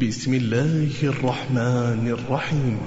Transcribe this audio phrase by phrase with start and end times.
[0.00, 2.78] بسم الله الرحمن الرحيم.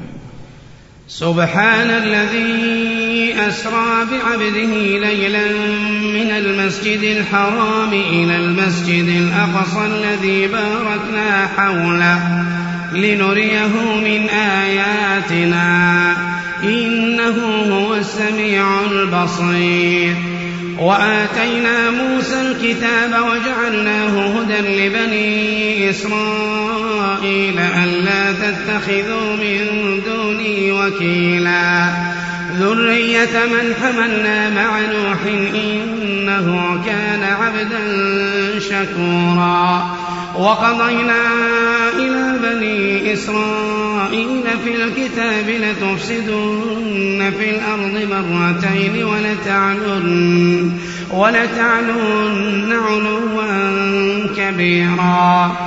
[1.07, 5.51] سبحان الذي أسرى بعبده ليلا
[6.01, 12.45] من المسجد الحرام إلى المسجد الأقصى الذي باركنا حوله
[12.93, 16.13] لنريه من آياتنا.
[16.63, 17.37] إنه
[17.71, 20.15] هو السميع البصير.
[20.79, 26.54] وآتينا موسى الكتاب وجعلناه هدى لبني إسرائيل.
[27.83, 29.59] ألا تتخذوا من
[30.05, 31.89] دوني وكيلا.
[32.59, 35.17] ذرية من حملنا مع نوح
[35.55, 37.83] إنه كان عبدا
[38.59, 39.95] شكورا.
[40.35, 41.23] وقضينا
[41.99, 50.71] إلى بني إسرائيل في الكتاب لتفسدن في الأرض مرتين ولتعلن
[51.11, 53.43] ولتعلن علوا
[54.37, 55.57] كبيرا.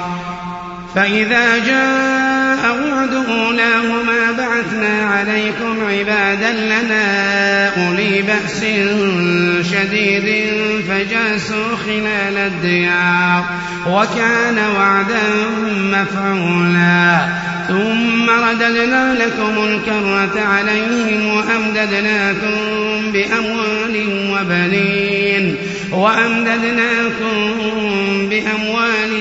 [0.99, 8.61] فإذا جاء وعد أولاهما بعثنا عليكم عبادا لنا أولي بأس
[9.73, 10.53] شديد
[10.89, 13.45] فجاسوا خلال الديار
[13.87, 15.23] وكان وعدا
[15.93, 17.27] مفعولا.
[17.69, 22.55] ثم رددنا لكم الكرة عليهم وأمددناكم
[23.13, 23.95] بأموال
[24.33, 25.57] وبنين.
[25.93, 27.37] وأمددناكم
[28.31, 29.13] بأموال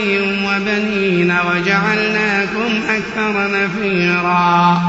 [0.46, 4.82] وبنين وجعلناكم أكثر نفيرا.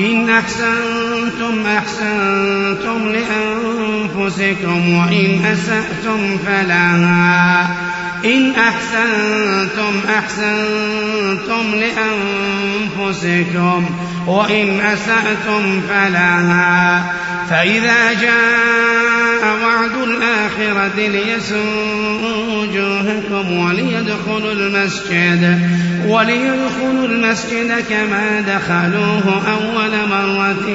[0.00, 7.76] إن أحسنتم أحسنتم لأنفسكم وإن أسأتم فلها.
[8.24, 11.74] إن أحسنتم أحسنتم
[13.00, 13.86] لأنفسكم
[14.26, 17.02] وإن أسأتم فلها.
[17.50, 25.70] فإذا جاء وعد الآخرة ليسوء وجوهكم وليدخلوا المسجد.
[26.06, 30.66] وليدخلوا المسجد كما دخلوه أول مرة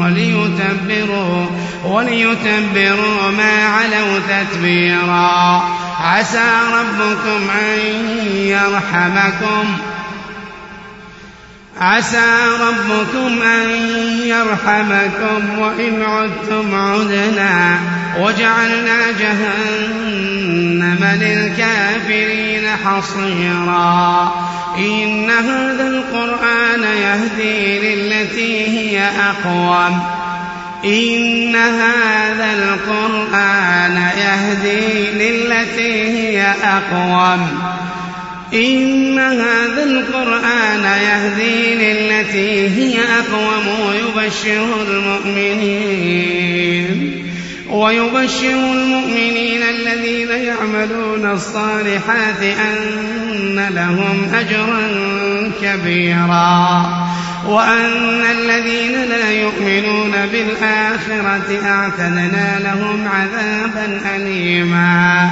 [0.00, 1.46] وليتبروا
[1.84, 5.64] وليتبروا ما علوا تتبيرا.
[6.00, 7.78] عسى ربكم أن
[8.36, 9.76] يرحمكم.
[11.80, 13.70] عسى ربكم أن
[14.24, 17.78] يرحمكم وإن عدتم عدنا
[18.20, 24.32] وجعلنا جهنم للكافرين حصيرا.
[24.78, 30.02] إن هذا القرآن يهدي للتي هي أقوم.
[30.84, 37.77] إن هذا القرآن يهدي للتي هي أقوم.
[38.54, 46.48] إن هذا القرآن يهدي للتي هي أقوم ويبشر المؤمنين.
[47.70, 54.88] ويبشر المؤمنين الذين يعملون الصالحات أن لهم أجرا
[55.62, 56.86] كبيرا
[57.46, 65.30] وأن الذين لا يؤمنون بالآخرة أعتدنا لهم عذابا أليما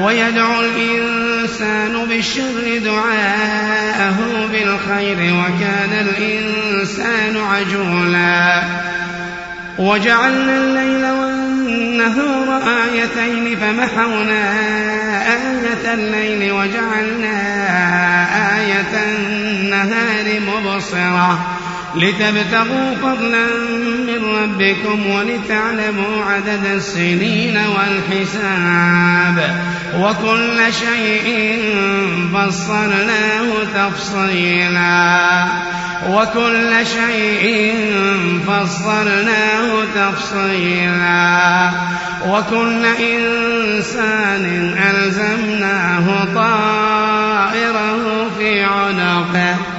[0.00, 4.16] ويدعو الإنسان بالشر دعاءه
[4.52, 8.62] بالخير وكان الإنسان عجولا
[9.78, 11.27] وجعلنا الليل
[12.00, 14.52] آيتين فمحونا
[15.34, 17.38] آية الليل وجعلنا
[18.58, 21.57] آية النهار مبصرة.
[21.94, 23.46] لتبتغوا فضلا
[24.06, 29.56] من ربكم ولتعلموا عدد السنين والحساب
[29.98, 31.58] وكل شيء
[32.34, 35.46] فصلناه تفصيلا
[36.08, 37.74] وكل شيء
[38.46, 41.70] فصلناه تفصيلا
[42.26, 49.77] وكل إنسان ألزمناه طائره في عنقه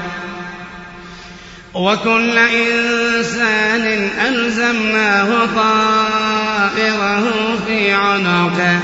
[1.73, 7.23] وكل إنسان ألزمناه طائره
[7.67, 8.79] في عنقه.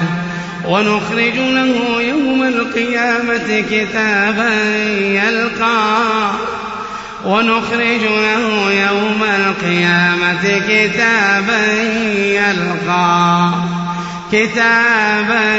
[0.67, 4.53] ونخرج له يوم القيامة كتابا
[4.99, 6.31] يلقاه
[7.25, 11.65] ونخرج له يوم القيامة كتابا
[12.15, 13.53] يلقاه
[14.31, 15.57] كتابا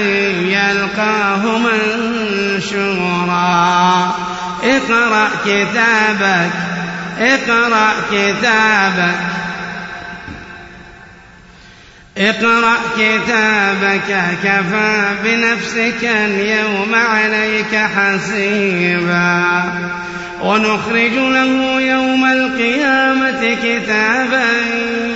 [0.48, 3.26] يلقاه منشورا.
[4.64, 6.65] اقرأ كتابك
[7.20, 9.16] اقرأ كتابك
[12.18, 19.62] اقرأ كتابك كفى بنفسك اليوم عليك حسيبا.
[20.42, 24.48] ونخرج له يوم القيامة كتابا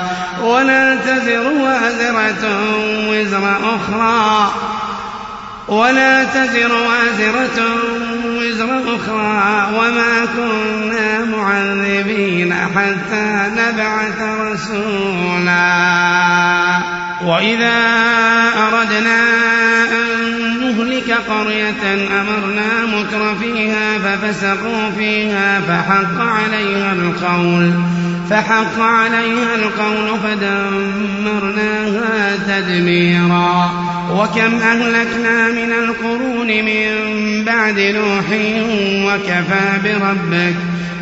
[0.41, 2.43] ولا تزر وازرة
[3.09, 4.51] وزر أخرى.
[5.67, 7.65] ولا تزر وازرة
[8.25, 9.67] وزر أخرى.
[9.77, 15.61] وما كنا معذبين حتى نبعث رسولا.
[17.25, 17.79] وإذا
[18.57, 19.19] أردنا
[19.91, 20.07] أن
[20.61, 21.83] نهلك قرية
[22.21, 27.73] أمرنا متر فيها ففسقوا فيها فحق عليها القول.
[28.31, 31.79] فحق عليها القول فدمرناها
[32.47, 33.71] تدميرا.
[34.11, 36.87] وكم أهلكنا من القرون من
[37.45, 38.25] بعد نوح
[39.05, 40.55] وكفى بربك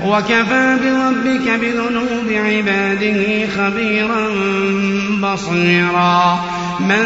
[0.04, 4.28] وكفى بربك بذنوب عباده خبيرا
[5.22, 6.46] بصيرا.
[6.80, 7.06] من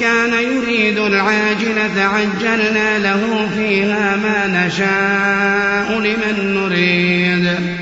[0.00, 7.81] كان يريد العاجلة عجلنا له فيها ما نشاء لمن نريد.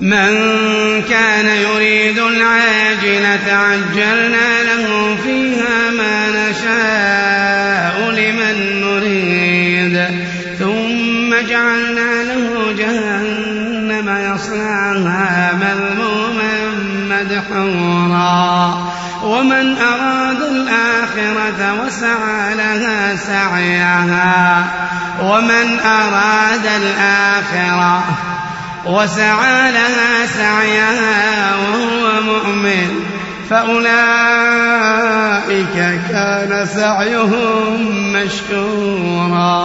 [0.00, 0.32] من
[1.02, 10.08] كان يريد العاجلة عجلنا له فيها ما نشاء لمن نريد.
[10.58, 16.70] ثم جعلنا له جهنم يصلاها مذموما
[17.10, 18.92] مدحورا.
[19.22, 24.64] ومن أراد الآخرة وسعى لها سعيها.
[25.22, 28.29] ومن أراد الآخرة
[28.86, 33.00] وسعى لها سعيها وهو مؤمن.
[33.50, 34.00] فأولئك
[36.10, 39.60] كان سعيهم مشكورا.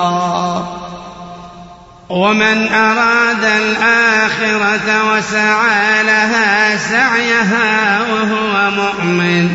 [2.09, 9.49] ومن أراد الآخرة وسعى لها سعيها وهو مؤمن.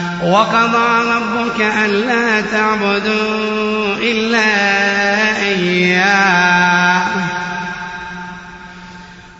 [0.23, 4.51] وقضى ربك ألا تعبدوا إلا
[5.37, 7.05] إياه.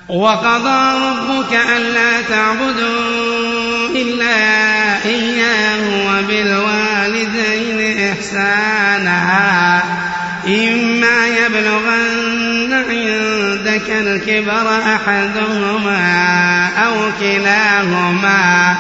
[0.10, 4.36] وقضى ربك ألا تعبدوا إلا
[5.06, 7.80] إياه وبالوالدين
[8.12, 9.82] إحسانا.
[10.48, 16.02] إما يبلغن عندك الكبر أحدهما
[16.86, 18.76] أو كلاهما.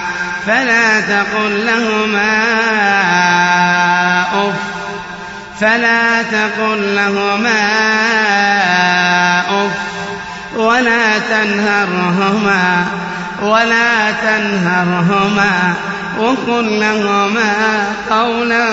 [0.45, 2.43] فلا تقل لهما
[4.33, 4.55] أف
[5.61, 7.61] فلا تقل لهما
[9.49, 9.71] أف
[10.55, 12.85] ولا تنهرهما
[13.41, 15.73] ولا تنهرهما
[16.19, 18.65] وقل لهما قولا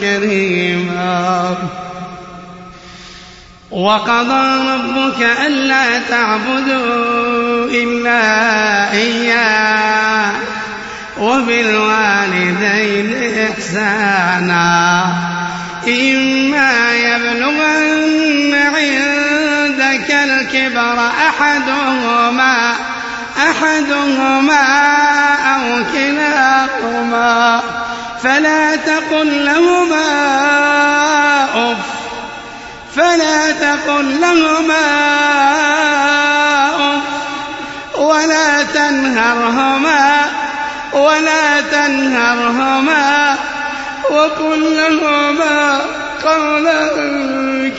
[0.00, 1.54] كريما.
[3.70, 8.22] وقضى ربك ألا تعبدوا إلا
[8.92, 10.32] إياه.
[11.20, 13.08] وبالوالدين
[13.52, 15.06] إحسانا.
[15.86, 22.74] إما يبلغن عندك الكبر أحدهما
[23.38, 24.62] أحدهما
[25.54, 27.62] أو كلاهما
[28.22, 30.10] فلا تقل لهما
[31.54, 31.76] أف
[32.96, 34.86] فلا تقل لهما
[36.76, 37.02] أف
[37.98, 40.19] ولا تنهرهما
[40.92, 43.36] ولا تنهرهما
[44.10, 45.80] وقل لهما
[46.24, 46.88] قولا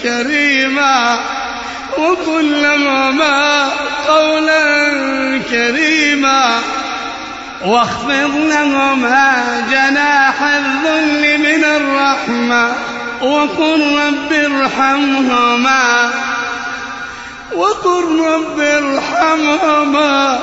[0.03, 1.20] كريما
[1.98, 3.70] وقل لهما
[4.08, 4.62] قولا
[5.51, 6.60] كريما
[7.65, 12.72] واخفض لهما جناح الذل من الرحمة
[13.22, 16.12] وقل رب ارحمهما
[17.56, 20.39] وقل رب ارحمهما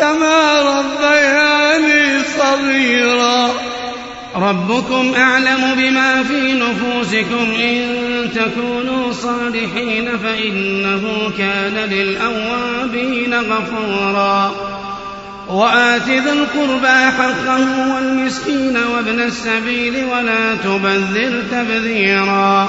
[0.00, 3.48] كما ربياني صغيرا.
[4.36, 7.52] ربكم أعلم بما في نفوسكم.
[7.62, 7.98] إن
[8.34, 14.52] تكونوا صالحين فإنه كان للأوابين غفورا.
[15.48, 22.68] وآت ذا القربى حقه والمسكين وابن السبيل ولا تبذر تبذيرا.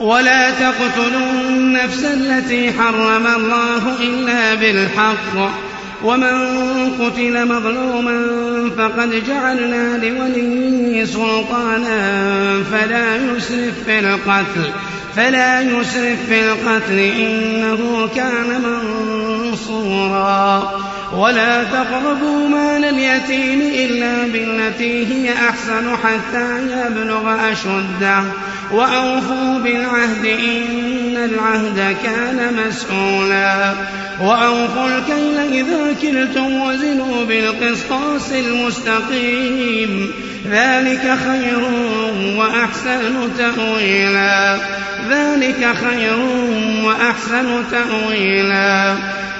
[0.00, 5.50] ولا تقتلوا النفس التي حرم الله إلا بالحق.
[6.04, 6.50] ومن
[7.00, 8.20] قتل مظلوما
[8.78, 12.62] فقد جعلنا لوليه سلطانا.
[12.72, 14.70] فلا يسرف في القتل
[15.16, 18.62] فلا يسرف في القتل إنه كان
[19.52, 20.80] منصورا.
[21.16, 25.49] ولا تقربوا مال اليتيم إلا بالتي هي أحسن
[26.04, 28.22] حتى يبلغ أشده.
[28.72, 33.72] وأوفوا بالعهد إن العهد كان مسؤولا.
[34.20, 40.10] وأوفوا الكيل إذا كلتم وزنوا بالقسطاس المستقيم.
[40.50, 41.60] ذلك خير
[42.36, 44.58] وأحسن تأويلا.
[45.10, 46.18] ذلك خير
[46.84, 48.94] وأحسن تأويلا.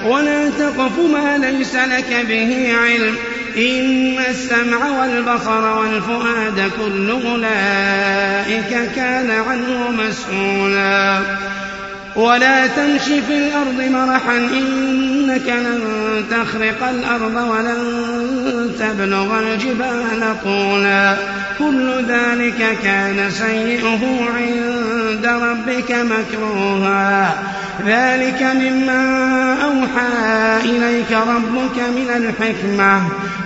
[0.05, 3.15] ولا تقف ما ليس لك به علم.
[3.57, 11.19] إن السمع والبصر والفؤاد كل أولئك كان عنه مسؤولا.
[12.15, 15.81] ولا تمش في الأرض مرحا إنك لن
[16.31, 21.15] تخرق الأرض ولن تبلغ الجبال طولا.
[21.59, 23.99] كل ذلك كان سيئه
[24.35, 27.33] عند ربك مكروها.
[27.85, 33.01] ذلك مما أوحى إليك ربك من الحكمة.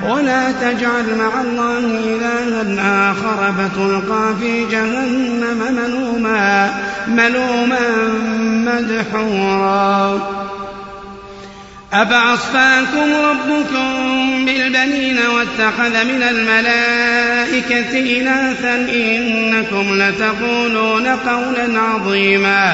[0.10, 6.74] ولا تجعل مع الله إلها آخر فتلقى في جهنم ملوما
[7.08, 7.80] ملوما
[8.66, 10.20] مدحورا.
[11.94, 22.74] أفأصفاكم ربكم بالبنين واتخذ من الملائكة إناثا إنكم لتقولون قولا عظيما.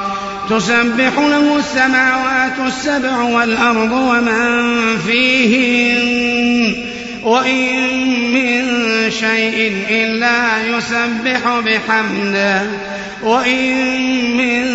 [0.51, 6.75] تسبح له السماوات السبع والأرض ومن فيهن
[7.23, 7.89] وإن
[8.33, 8.61] من
[9.11, 12.61] شيء إلا يسبح بحمده
[13.23, 13.75] وإن
[14.37, 14.65] من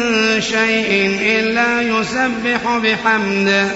[0.40, 3.68] شيء إلا يسبح بحمده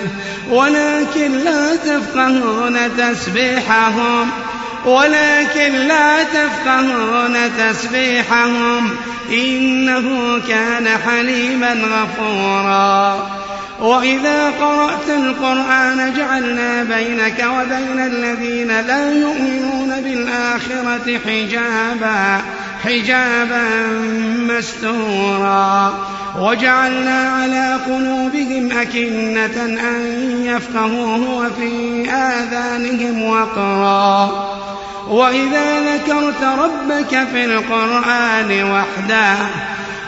[0.50, 4.30] ولكن لا تفقهون تسبيحهم.
[4.84, 8.90] ولكن لا تفقهون تسبيحهم.
[9.32, 13.30] إنه كان حليما غفورا.
[13.80, 22.42] وإذا قرأت القرآن جعلنا بينك وبين الذين لا يؤمنون بالآخرة حجابا.
[22.84, 23.87] حجابا
[24.49, 25.94] مستورا.
[26.38, 30.02] وجعلنا على قلوبهم أكنة أن
[30.44, 34.30] يفقهوه وفي آذانهم وقرا.
[35.08, 39.37] وإذا ذكرت ربك في القرآن وحده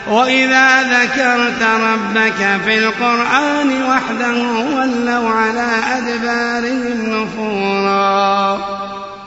[0.07, 4.37] وإذا ذكرت ربك في القرآن وحده
[4.75, 8.92] ولوا على أدبارهم نفورا.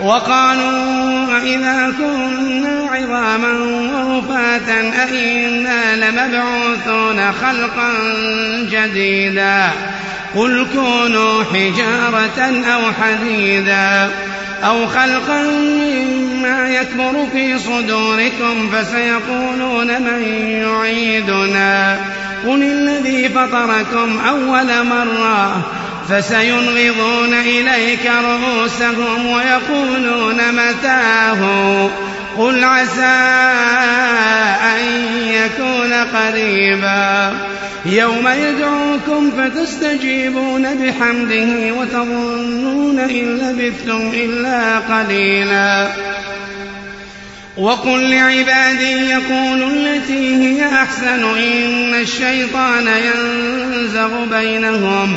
[0.00, 3.52] وقالوا أئذا كنا عظاما
[3.94, 7.92] ورفاتا أئنا لمبعوثون خلقا
[8.70, 9.70] جديدا
[10.34, 14.10] قل كونوا حجارة أو حديدا
[14.64, 22.00] أو خلقا مما يكبر في صدوركم فسيقولون من يعيدنا
[22.46, 25.62] قل الذي فطركم أول مرة
[26.08, 31.90] فسينغضون إليك رؤوسهم ويقولون متاه.
[32.38, 33.02] قل عسى
[34.62, 34.80] أن
[35.32, 37.32] يكون قريبا.
[37.86, 45.88] يوم يدعوكم فتستجيبون بحمده وتظنون إن لبثتم إلا قليلا.
[47.56, 55.16] وقل لعبادي يقولوا التي هي أحسن إن الشيطان ينزغ بينهم.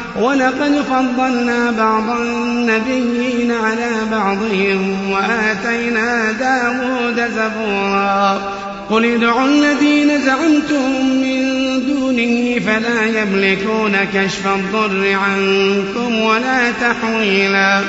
[0.19, 8.41] ولقد فضلنا بعض النبيين على بعضهم وآتينا داود زبورا.
[8.89, 11.41] قل ادعوا الذين زعمتم من
[11.87, 17.81] دونه فلا يملكون كشف الضر عنكم ولا تحويلا.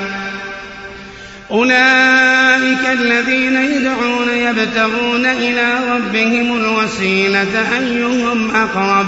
[1.51, 9.07] أولئك الذين يدعون يبتغون إلى ربهم الوسيلة أيهم أقرب؟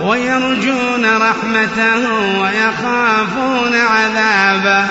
[0.00, 4.86] ويرجون رحمته ويخافون عذابه.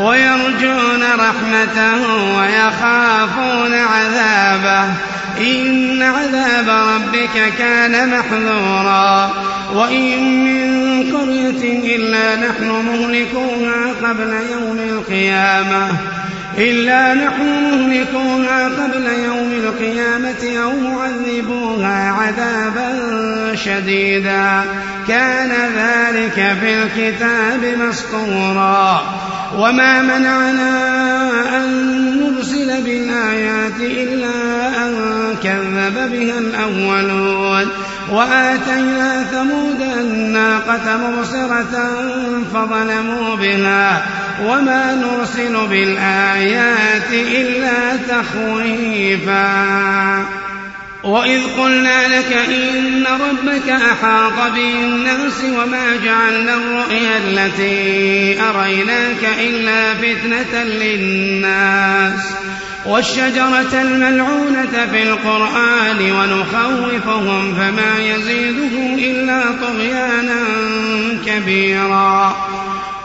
[0.00, 2.06] ويرجون رحمته
[2.38, 4.94] ويخافون عذابه.
[5.40, 9.30] إن عذاب ربك كان محذورا.
[9.74, 15.88] وإن من قرية إلا نحن مهلكوها قبل يوم القيامة.
[16.58, 22.90] إلا نحن مهلكوها قبل يوم القيامة أو معذبوها عذابا
[23.54, 24.64] شديدا.
[25.08, 29.02] كان ذلك في الكتاب مسطورا.
[29.58, 30.80] وما منعنا
[31.56, 31.68] أن
[32.20, 34.94] نرسل بالآيات إلا أن
[35.42, 37.68] كذب بها الأولون.
[38.10, 41.90] وآتينا ثمود الناقة مبصرة
[42.54, 44.06] فظلموا بها.
[44.42, 49.54] وما نرسل بالآيات إلا تخويفا.
[51.02, 62.20] وإذ قلنا لك إن ربك أحاط بالناس وما جعلنا الرؤيا التي أريناك إلا فتنة للناس.
[62.86, 70.42] والشجرة الملعونة في القرآن ونخوفهم فما يزيدهم إلا طغيانا
[71.26, 72.36] كبيرا.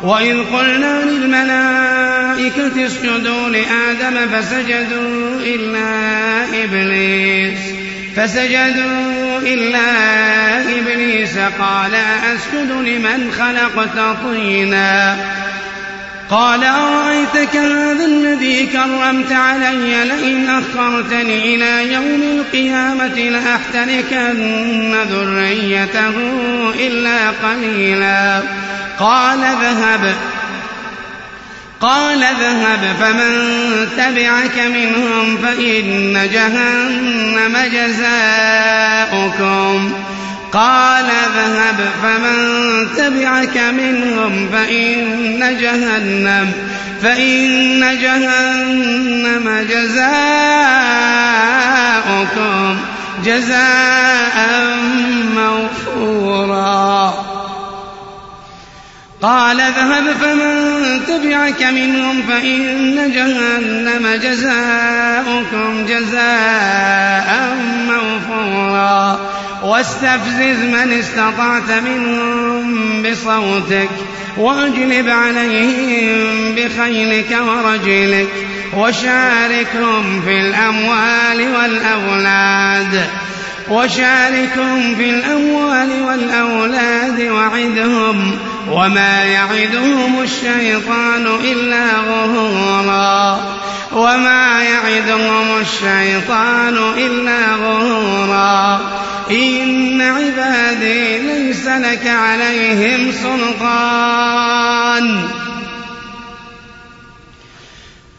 [0.01, 5.83] وإذ قلنا للملائكة اسجدوا لآدم فسجدوا إلا
[6.63, 7.59] إبليس
[8.15, 9.81] فسجدوا إلا
[10.79, 11.95] إبليس قال
[12.35, 15.17] أسجد لمن خلقت طينا
[16.29, 26.13] قال أرأيتك هذا الذي كرمت علي لئن أخرتني إلى يوم القيامة لأحتركن ذريته
[26.79, 28.41] إلا قليلا
[28.99, 30.15] قال ذهب
[31.81, 33.57] قال ذهب فمن
[33.97, 39.93] تبعك منهم فإن جهنم جزاؤكم.
[40.51, 42.37] قال ذهب فمن
[42.97, 46.51] تبعك منهم فإن جهنم
[47.01, 50.09] فإن جهنم جزاؤكم.
[53.25, 54.37] جزاء
[55.35, 57.28] موفورا.
[59.21, 69.19] قال ذهب فمن تبعك منهم فإن جهنم جزاؤكم جزاء موفورا.
[69.63, 73.89] واستفزز من استطعت منهم بصوتك
[74.37, 78.29] واجلب عليهم بخيلك ورجلك
[78.77, 83.07] وشاركهم في الأموال والأولاد.
[83.69, 88.39] وشاركهم في الأموال والأولاد وعدهم.
[88.67, 93.39] وما يعدهم الشيطان إلا غرورا.
[93.91, 98.81] وما يعدهم الشيطان إلا غرورا.
[99.31, 104.49] إن عبادي ليس لك عليهم سلطان.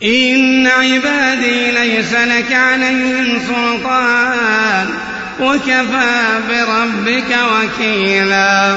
[0.03, 4.89] إن عبادي ليس لك عليهم سلطان.
[5.41, 8.77] وكفى بربك وكيلا.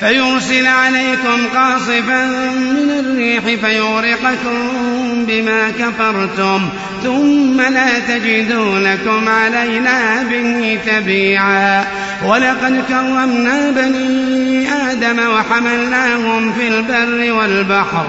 [0.00, 2.24] فيرسل عليكم قاصفا
[2.56, 4.58] من الريح فيغرقكم
[5.28, 6.68] بما كفرتم
[7.02, 11.84] ثم لا تجدوا لكم علينا به تبيعا.
[12.24, 18.06] ولقد كرمنا بني آدم وحملناهم في البر والبحر.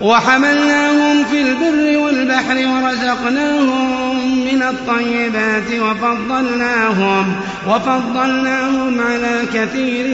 [0.00, 7.34] وحملناهم في البر والبحر ورزقناهم من الطيبات وفضلناهم
[7.68, 10.06] وفضلناهم على كثير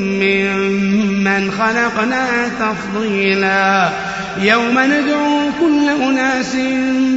[0.00, 2.26] ممن خلقنا
[2.60, 3.90] تفضيلا.
[4.42, 6.56] يوم ندعو كل أناس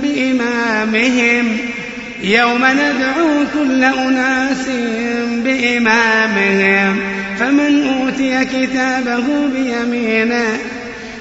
[0.04, 1.58] بإمامهم
[2.24, 4.68] يوم ندعو كل أناس
[5.44, 7.00] بإمامهم
[7.40, 10.58] فمن أوتي كتابه بيمينه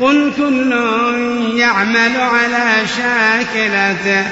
[0.00, 0.72] قل كل
[1.56, 4.24] يعمل على شاكلته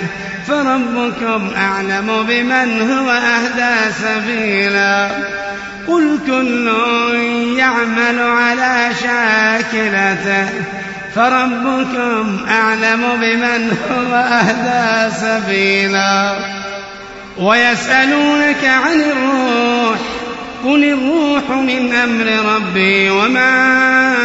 [0.47, 5.11] فربكم أعلم بمن هو أهدى سبيلا.
[5.89, 6.69] قل كل
[7.59, 10.49] يعمل على شاكلته
[11.15, 16.37] فربكم أعلم بمن هو أهدى سبيلا.
[17.39, 19.99] ويسألونك عن الروح
[20.65, 23.53] قل الروح من أمر ربي وما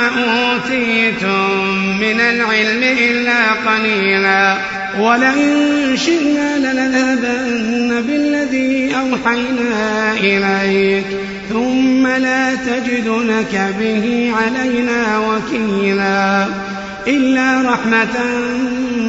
[0.07, 1.49] أوتيتم
[2.01, 4.57] من العلم إلا قليلا.
[4.99, 11.05] ولئن شئنا لنذهبن بالذي أوحينا إليك
[11.49, 16.45] ثم لا تجد لك به علينا وكيلا.
[17.07, 18.25] إلا رحمة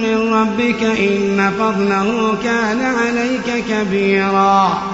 [0.02, 4.93] من ربك إن فضله كان عليك كبيرا.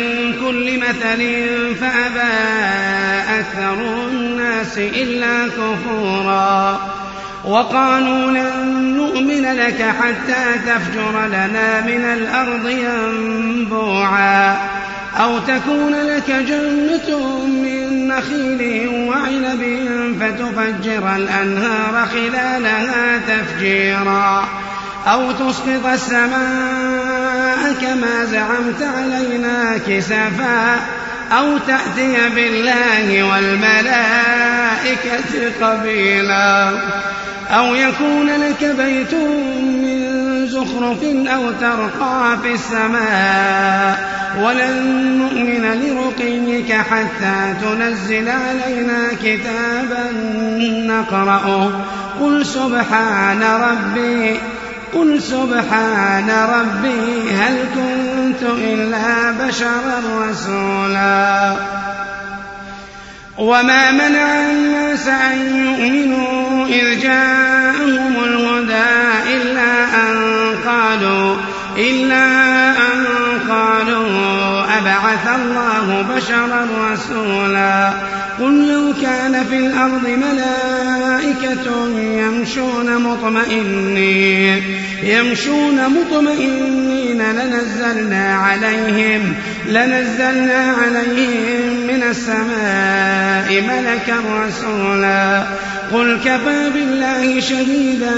[0.91, 2.31] مثل فأبى
[3.39, 3.73] أكثر
[4.11, 6.79] الناس إلا كفورا
[7.45, 14.57] وقالوا لن نؤمن لك حتى تفجر لنا من الأرض ينبوعا
[15.17, 19.63] أو تكون لك جنة من نخيل وعنب
[20.19, 24.47] فتفجر الأنهار خلالها تفجيرا
[25.07, 27.10] أو تسقط السماء
[27.81, 30.79] كما زعمت علينا كسفا
[31.31, 35.21] أو تأتي بالله والملائكة
[35.61, 36.71] قبيلا
[37.49, 48.29] أو يكون لك بيت من زخرف أو ترقى في السماء ولن نؤمن لرقيك حتى تنزل
[48.29, 50.11] علينا كتابا
[50.87, 51.71] نقرأه.
[52.21, 54.39] قل سبحان ربي
[54.93, 61.55] قل سبحان ربي هل كنت إلا بشرا رسولا.
[63.37, 70.15] وما منع الناس أن يؤمنوا إذ جاءهم الهدى إلا أن
[70.67, 71.35] قالوا
[71.77, 72.25] إلا
[72.69, 73.05] أن
[73.49, 77.93] قالوا أبعث الله بشرا رسولا.
[78.41, 84.63] قل لو كان في الأرض ملائكة يمشون مطمئنين
[85.03, 89.33] يمشون مطمئنين لنزلنا عليهم
[89.67, 95.43] لنزلنا عليهم من السماء ملكا رسولا.
[95.93, 98.15] قل كفى بالله شهيدا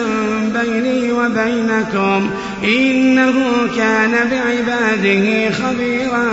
[0.54, 2.30] بيني وبينكم
[2.64, 3.34] إنه
[3.78, 6.26] كان بعباده خبيرا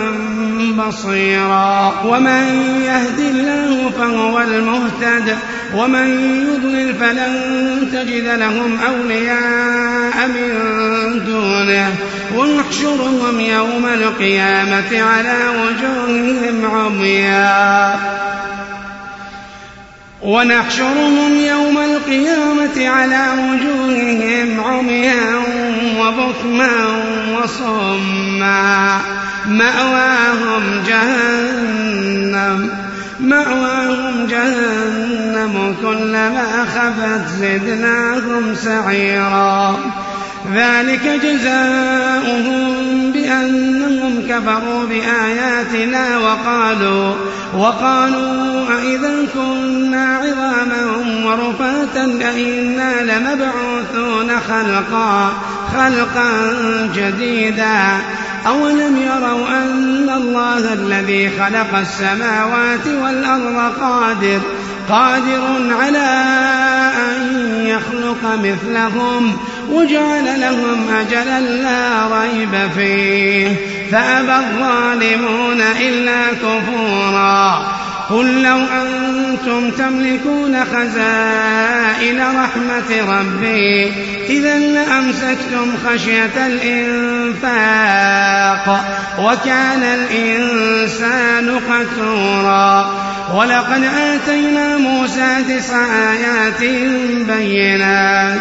[0.78, 2.02] بصيرا.
[2.04, 2.44] ومن
[2.84, 5.36] يهد الله فهو المهتد
[5.76, 6.08] ومن
[6.48, 7.34] يضلل فلن
[7.92, 10.50] تجد لهم أولياء من
[11.26, 11.88] دونه.
[12.36, 18.29] ونحشرهم يوم القيامة على وجوههم عميا
[20.30, 25.42] ونحشرهم يوم القيامة على وجوههم عميا
[25.98, 26.70] وبكما
[27.36, 29.00] وصما.
[29.48, 32.70] مأواهم جهنم
[33.20, 39.76] مأواهم جهنم كلما خفت زدناهم سعيرا.
[40.54, 47.14] ذلك جزاؤهم بأنهم كفروا بآياتنا وقالوا
[47.54, 50.86] وقالوا أئذا كنا عظاما
[51.24, 55.32] ورفاتا أئنا لمبعوثون خلقا
[55.76, 56.30] خلقا
[56.94, 57.98] جديدا
[58.46, 64.40] أولم يروا أن الله الذي خلق السماوات والأرض قادر
[64.88, 66.24] قادر على
[66.96, 69.36] أن يخلق مثلهم
[69.72, 73.56] وجعل لهم أجلا لا ريب فيه.
[73.92, 77.66] فأبى الظالمون إلا كفورا.
[78.10, 83.92] قل لو أنتم تملكون خزائن رحمة ربي
[84.28, 87.46] إذا لأمسكتم خشية الإنفاق
[89.18, 93.00] وكان الإنسان قتورا.
[93.34, 96.60] ولقد آتينا موسى تسع آيات
[97.26, 98.40] بينات.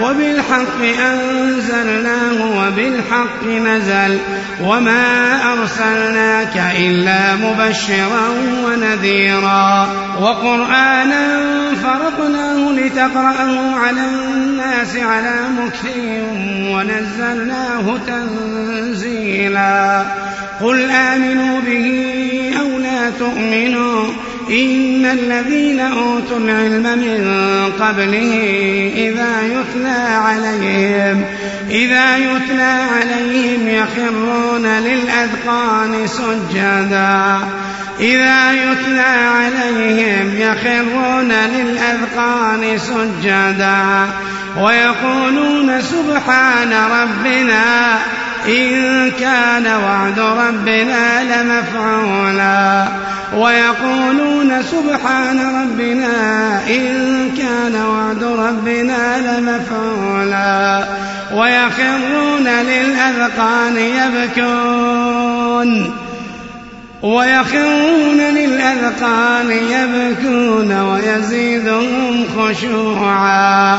[0.00, 4.18] وبالحق أنزلناه وبالحق نزل
[4.62, 8.28] وما أرسلناك إلا مبشرا
[8.64, 9.88] ونذيرا
[10.20, 11.28] وقرآنا
[11.82, 15.86] فرقناه لتقرأه على الناس على مكث
[16.70, 20.04] ونزلناه تنزيلا
[20.60, 21.88] قل آمنوا به
[22.60, 24.04] أو لا تؤمنوا
[24.50, 27.26] إن الذين أوتوا العلم من
[27.80, 28.32] قبله
[28.94, 31.24] إذا يتلى عليهم
[31.70, 37.38] إذا يتلى عليهم يخرون للأذقان سجدا.
[38.00, 44.06] إذا يتلى عليهم يخرون للأذقان سجدا.
[44.60, 47.98] ويقولون سبحان ربنا
[48.46, 52.88] إن كان وعد ربنا لمفعولا
[53.36, 60.84] ويقولون سبحان ربنا إن كان وعد ربنا لمفعولا
[61.34, 65.22] ويخرون للأذقان يبكون
[67.02, 73.78] ويخرون للأذقان يبكون ويزيدهم خشوعا